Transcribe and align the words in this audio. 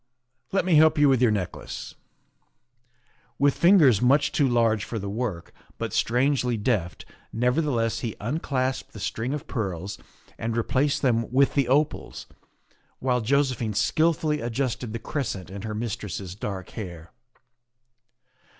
Let 0.51 0.65
me 0.65 0.77
help 0.77 0.97
you 0.97 1.07
with 1.07 1.21
your 1.21 1.29
necklace." 1.29 1.93
With 3.37 3.53
fingers 3.55 4.01
much 4.01 4.31
too 4.31 4.47
large 4.47 4.83
for 4.83 4.97
the 4.97 5.07
work, 5.11 5.53
but 5.77 5.93
strangely 5.93 6.57
deft, 6.57 7.05
nevertheless, 7.31 7.99
he 7.99 8.15
unclasped 8.19 8.93
the 8.93 8.99
string 8.99 9.31
of 9.31 9.45
pearls 9.45 9.99
and 10.39 10.57
replaced 10.57 11.03
them 11.03 11.31
with 11.31 11.53
the 11.53 11.67
opals, 11.67 12.25
while 12.97 13.23
Jose 13.23 13.53
phine 13.53 13.75
skilfully 13.75 14.41
adjusted 14.41 14.91
the 14.91 14.97
crescent 14.97 15.51
in 15.51 15.61
her 15.61 15.75
mistress's 15.75 16.33
dark 16.33 16.71
hair. 16.71 17.11